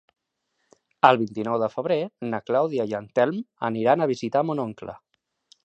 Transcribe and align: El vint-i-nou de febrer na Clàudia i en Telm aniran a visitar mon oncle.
El 1.09 1.19
vint-i-nou 1.21 1.57
de 1.63 1.69
febrer 1.73 1.97
na 2.31 2.39
Clàudia 2.47 2.87
i 2.93 2.97
en 3.01 3.07
Telm 3.19 3.45
aniran 3.71 4.01
a 4.01 4.09
visitar 4.13 4.43
mon 4.51 4.65
oncle. 4.69 5.01